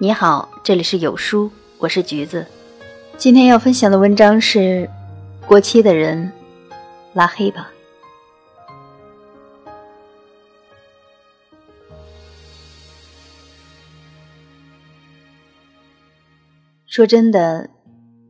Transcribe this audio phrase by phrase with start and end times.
[0.00, 2.46] 你好，这里是有书，我是橘子。
[3.16, 4.88] 今天要分享的文章是：
[5.44, 6.30] 过期的人，
[7.14, 7.68] 拉黑吧。
[16.86, 17.68] 说真的，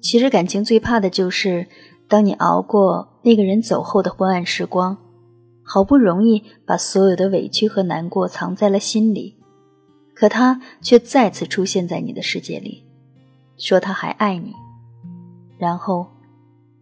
[0.00, 1.66] 其实感情最怕的就是，
[2.09, 4.96] 当你熬过那个人走后的昏暗时光，
[5.62, 9.38] 好不容易把所有的委屈和难过藏在了心里。
[10.18, 12.82] 可他却再次出现在你的世界里，
[13.57, 14.53] 说他还爱你，
[15.57, 16.08] 然后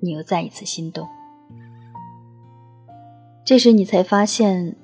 [0.00, 1.06] 你又再一次心动。
[3.45, 4.74] 这时你才发现，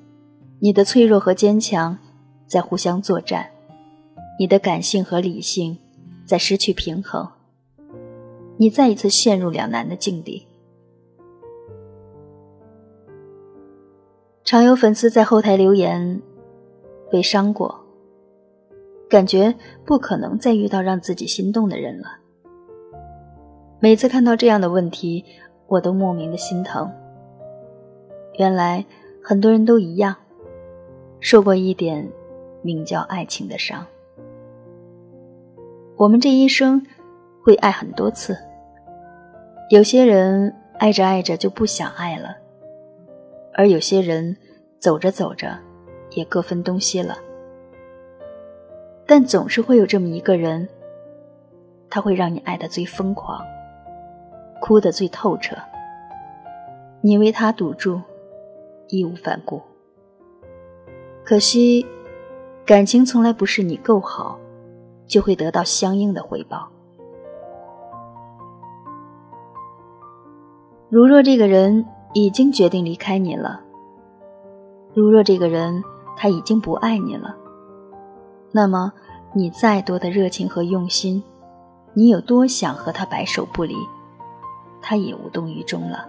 [0.59, 1.97] 你的脆弱和坚强
[2.45, 3.49] 在互相作战，
[4.37, 5.79] 你的感性和理性
[6.23, 7.27] 在失去平衡，
[8.57, 10.45] 你再一次陷入两难的境地。
[14.43, 16.21] 常有粉丝在后台留言，
[17.09, 17.82] 被伤过。
[19.13, 19.53] 感觉
[19.85, 22.07] 不可能再遇到让自己心动的人了。
[23.79, 25.23] 每次看到这样的问题，
[25.67, 26.91] 我都莫名的心疼。
[28.39, 28.83] 原来
[29.21, 30.15] 很多人都一样，
[31.19, 32.09] 受过一点
[32.63, 33.85] 名叫爱情的伤。
[35.95, 36.83] 我们这一生
[37.43, 38.35] 会爱很多次，
[39.69, 42.35] 有些人爱着爱着就不想爱了，
[43.53, 44.35] 而有些人
[44.79, 45.55] 走着走着
[46.15, 47.15] 也各分东西了。
[49.05, 50.67] 但总是会有这么一个人，
[51.89, 53.43] 他会让你爱的最疯狂，
[54.61, 55.55] 哭得最透彻。
[57.01, 58.01] 你为他赌注，
[58.87, 59.61] 义无反顾。
[61.25, 61.85] 可惜，
[62.65, 64.39] 感情从来不是你够好，
[65.05, 66.69] 就会得到相应的回报。
[70.89, 73.59] 如若这个人已经决定离开你了，
[74.93, 75.83] 如若这个人
[76.15, 77.35] 他已经不爱你了。
[78.55, 78.93] 那么，
[79.33, 81.23] 你再多的热情和用心，
[81.93, 83.75] 你有多想和他白首不离，
[84.79, 86.07] 他也无动于衷了。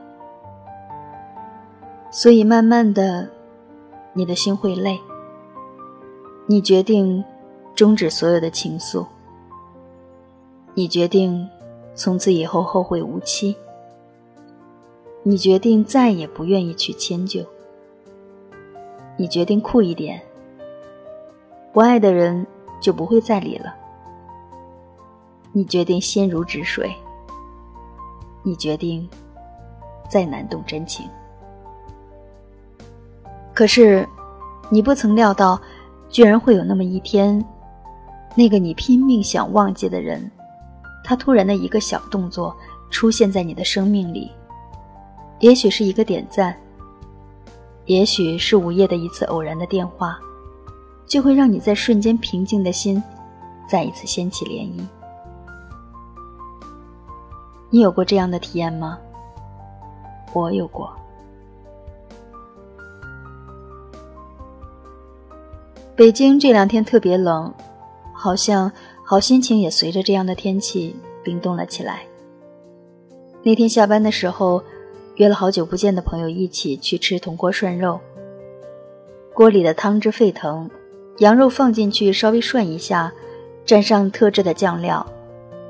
[2.10, 3.30] 所以，慢慢的，
[4.12, 5.00] 你的心会累。
[6.46, 7.24] 你决定
[7.74, 9.06] 终止所有的情愫，
[10.74, 11.48] 你决定
[11.94, 13.56] 从此以后后会无期，
[15.22, 17.42] 你决定再也不愿意去迁就，
[19.16, 20.20] 你决定酷一点。
[21.74, 22.46] 不爱的人
[22.80, 23.74] 就不会再理了。
[25.50, 26.94] 你决定心如止水，
[28.44, 29.08] 你决定
[30.08, 31.10] 再难动真情。
[33.52, 34.08] 可是，
[34.70, 35.60] 你不曾料到，
[36.08, 37.44] 居然会有那么一天，
[38.36, 40.30] 那个你拼命想忘记的人，
[41.02, 42.56] 他突然的一个小动作
[42.88, 44.30] 出现在你的生命里，
[45.40, 46.56] 也许是一个点赞，
[47.86, 50.16] 也许是午夜的一次偶然的电话。
[51.06, 53.02] 就会让你在瞬间平静的心，
[53.68, 54.84] 再一次掀起涟漪。
[57.70, 58.98] 你有过这样的体验吗？
[60.32, 60.92] 我有过。
[65.96, 67.52] 北京这两天特别冷，
[68.12, 68.70] 好像
[69.04, 72.02] 好心情也随着这样的天气冰冻了起来。
[73.42, 74.62] 那天下班的时候，
[75.16, 78.00] 约了好久不见的朋友一起去吃铜锅涮肉，
[79.32, 80.68] 锅里的汤汁沸腾。
[81.18, 83.12] 羊肉放进去，稍微涮一下，
[83.64, 85.06] 蘸上特制的酱料，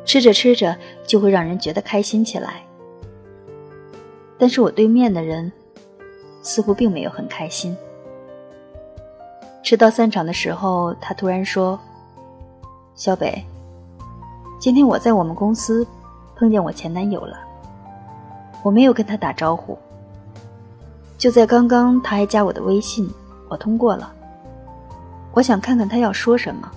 [0.04, 0.74] 吃着吃着
[1.06, 2.64] 就会让人觉得开心起来。
[4.38, 5.52] 但是我对面的人
[6.42, 7.76] 似乎并没有很开心。
[9.62, 11.78] 吃到散场的时候，他突然说
[12.96, 13.44] ：“小北，
[14.58, 15.86] 今天我在我们公司
[16.36, 17.38] 碰见我前男友了，
[18.62, 19.78] 我没有跟他打招呼。
[21.18, 23.08] 就在刚刚，他还加我的微信，
[23.48, 24.10] 我通过了。”
[25.34, 26.70] 我想看看他要说什么，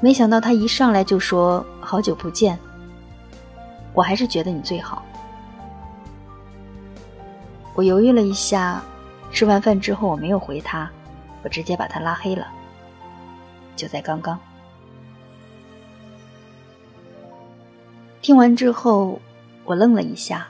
[0.00, 2.58] 没想到他一上来就说“好久不见”，
[3.94, 5.02] 我还是觉得你最好。
[7.74, 8.82] 我犹豫了一下，
[9.32, 10.90] 吃完饭之后我没有回他，
[11.42, 12.46] 我直接把他拉黑了。
[13.74, 14.38] 就在刚刚，
[18.20, 19.18] 听完之后
[19.64, 20.46] 我愣了一下，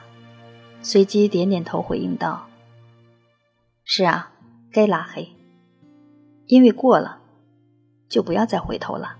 [0.81, 2.45] 随即点点头回应道
[3.85, 4.31] ：“是啊，
[4.73, 5.33] 该拉黑。”
[6.51, 7.19] 因为过了，
[8.09, 9.15] 就不要再回头了。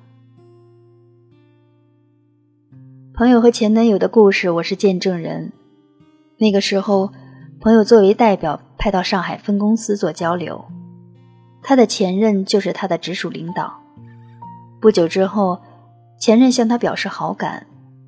[3.13, 5.54] 朋友和前男友的故事，我是见证人。
[6.36, 7.10] 那个时候，
[7.62, 10.66] 朋友作为代表派到上海分公司做交流，
[11.63, 13.80] 他的前任就是他的直属领导。
[14.81, 15.62] 不久之后，
[16.19, 17.66] 前任向他表示好感，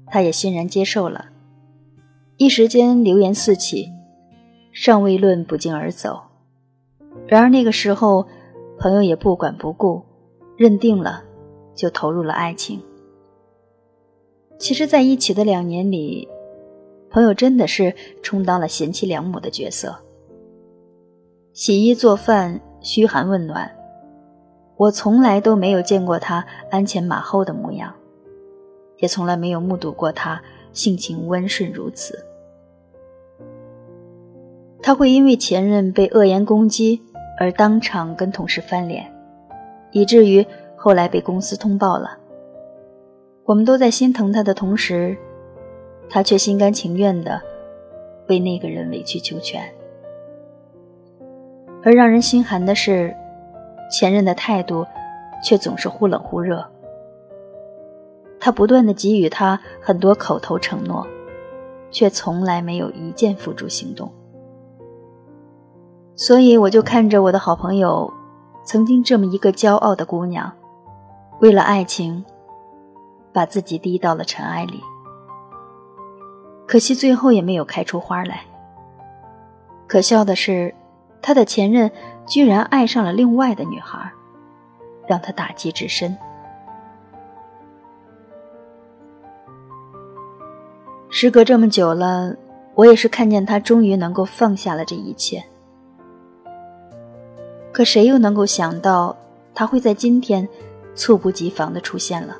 [0.08, 1.28] 他也欣然接受了。
[2.36, 3.90] 一时间流言四起，
[4.74, 6.24] 上位论不胫而走。
[7.26, 8.28] 然而那个时候。
[8.84, 10.02] 朋友也不管不顾，
[10.58, 11.24] 认定了
[11.74, 12.84] 就投入了爱情。
[14.60, 16.28] 其实，在一起的两年里，
[17.10, 19.96] 朋友真的是充当了贤妻良母的角色，
[21.54, 23.74] 洗衣做饭、嘘寒问暖，
[24.76, 27.94] 我从来都没有见过他鞍前马后的模样，
[28.98, 30.44] 也从来没有目睹过他
[30.74, 32.20] 性情温顺如此。
[34.82, 37.02] 他会因为前任被恶言攻击
[37.38, 39.12] 而当场跟同事翻脸，
[39.92, 40.46] 以至于
[40.76, 42.18] 后来被公司通报了。
[43.46, 45.18] 我们都在心疼他的同时，
[46.10, 47.42] 他却心甘情愿的
[48.28, 49.62] 为那个人委曲求全。
[51.84, 53.14] 而让人心寒的是，
[53.92, 54.86] 前任的态度
[55.44, 56.66] 却总是忽冷忽热。
[58.40, 61.06] 他不断的给予他很多口头承诺，
[61.92, 64.10] 却从来没有一件付诸行动。
[66.16, 68.12] 所以我就看着我的好朋友，
[68.64, 70.52] 曾经这么一个骄傲的姑娘，
[71.40, 72.24] 为了爱情。
[73.36, 74.80] 把自己滴到了尘埃里，
[76.68, 78.42] 可惜最后也没有开出花来。
[79.88, 80.72] 可笑的是，
[81.20, 81.90] 他的前任
[82.28, 84.14] 居然爱上了另外的女孩，
[85.08, 86.16] 让他打击至深。
[91.10, 92.36] 时隔这么久了，
[92.76, 95.44] 我也是看见他终于能够放下了这一切。
[97.74, 99.18] 可谁又能够想到，
[99.56, 100.48] 他会在今天
[100.96, 102.38] 猝不及防的出现了？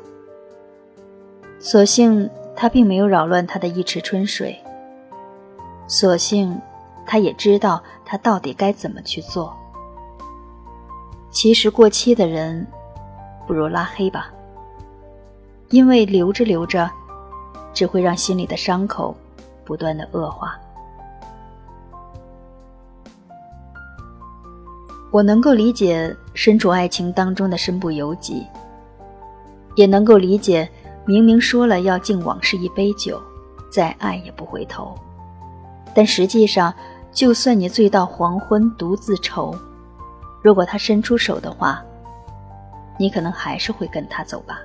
[1.60, 4.56] 所幸他并没有扰乱他的一池春水。
[5.88, 6.56] 所幸，
[7.04, 9.52] 他也知道他到底该怎么去做。
[11.32, 12.66] 其实过期的人，
[13.48, 14.32] 不如拉黑吧，
[15.70, 16.88] 因为留着留着，
[17.74, 19.16] 只会让心里的伤口
[19.66, 20.60] 不断的恶化。
[25.14, 28.48] 我能够理解身处爱情当中的身不由己，
[29.76, 30.68] 也能够理解。
[31.06, 33.22] 明明说了要敬往事一杯酒，
[33.70, 34.96] 再爱也不回头，
[35.94, 36.74] 但实际上，
[37.12, 39.54] 就算你醉到黄昏独自愁，
[40.42, 41.84] 如果他伸出手的话，
[42.98, 44.62] 你可能还是会跟他走吧。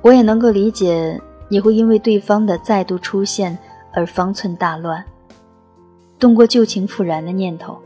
[0.00, 3.56] 我也能够理解你会因为对方的再度出现
[3.92, 5.04] 而方寸大乱，
[6.18, 7.78] 动过旧情复燃的念头。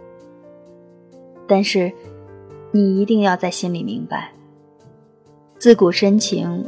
[1.46, 1.92] 但是，
[2.70, 4.32] 你一定要在心里明白。
[5.58, 6.64] 自古深情，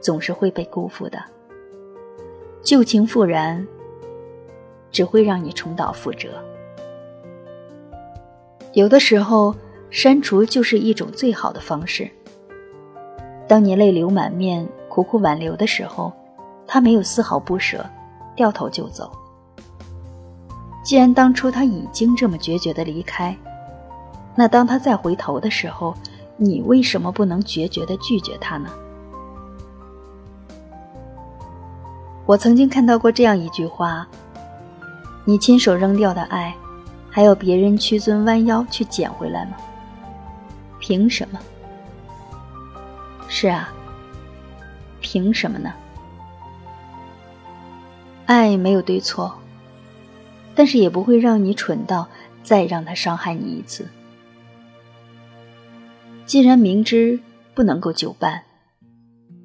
[0.00, 1.22] 总是会被辜负的。
[2.62, 3.66] 旧情复燃，
[4.90, 6.28] 只会让你重蹈覆辙。
[8.72, 9.54] 有的时候，
[9.90, 12.08] 删除就是一种最好的方式。
[13.46, 16.12] 当你泪流满面、苦苦挽留的时候，
[16.66, 17.84] 他没有丝毫不舍，
[18.34, 19.10] 掉头就走。
[20.82, 23.36] 既然当初他已经这么决绝的离开，
[24.34, 25.94] 那当他再回头的时候，
[26.36, 28.70] 你为什么不能决绝的拒绝他呢？
[32.24, 34.06] 我曾经看到过这样一句话
[35.26, 36.54] ：“你亲手扔掉的爱，
[37.10, 39.56] 还要别人屈尊弯腰去捡回来吗？
[40.78, 41.38] 凭什么？”
[43.28, 43.72] 是啊，
[45.00, 45.72] 凭什么呢？
[48.26, 49.34] 爱没有对错，
[50.54, 52.08] 但是也不会让你蠢到
[52.42, 53.86] 再让他伤害你一次。
[56.32, 57.20] 既然明知
[57.54, 58.44] 不能够久伴，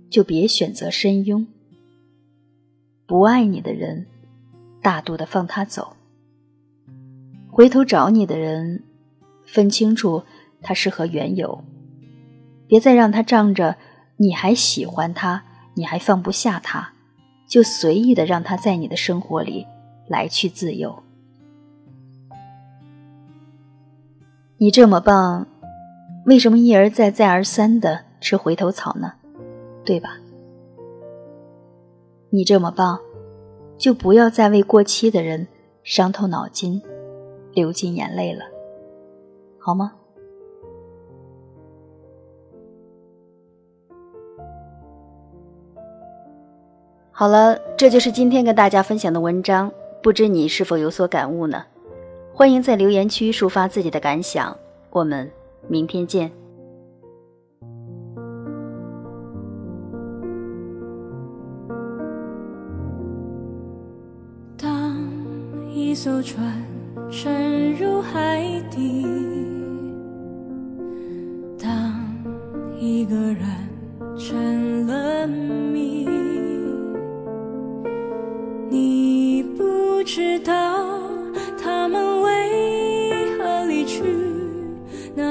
[0.09, 1.45] 就别选择深拥。
[3.05, 4.07] 不爱你的人，
[4.81, 5.97] 大度的放他走。
[7.51, 8.85] 回头找你的人，
[9.45, 10.23] 分清楚
[10.61, 11.61] 他是何缘由，
[12.67, 13.75] 别再让他仗着
[14.15, 16.93] 你还喜欢他，你还放不下他，
[17.49, 19.67] 就随意的让他在你的生活里
[20.07, 21.03] 来去自由。
[24.55, 25.45] 你这么棒。
[26.27, 29.13] 为什么一而再、再而三的吃回头草呢？
[29.85, 30.17] 对吧？
[32.29, 32.99] 你这么棒，
[33.77, 35.47] 就不要再为过期的人
[35.83, 36.81] 伤透脑筋、
[37.53, 38.43] 流尽眼泪了，
[39.57, 39.93] 好吗？
[47.09, 49.71] 好了，这就是今天跟大家分享的文章，
[50.03, 51.63] 不知你是否有所感悟呢？
[52.33, 54.53] 欢迎在留言区抒发自己的感想，
[54.89, 55.31] 我们。
[55.67, 56.31] 明天见。
[64.57, 64.95] 当
[65.73, 66.61] 一艘船
[67.09, 69.05] 沉入海底，
[71.61, 71.93] 当
[72.79, 73.43] 一个人
[74.17, 76.07] 成了谜，
[78.69, 80.53] 你不知道
[81.61, 82.06] 他们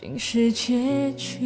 [0.00, 1.38] 竟是结局。